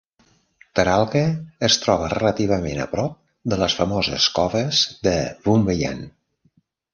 [0.77, 1.19] Taralga
[1.67, 3.13] es troba relativament a prop
[3.53, 6.03] de les famoses coves de Wombeyan.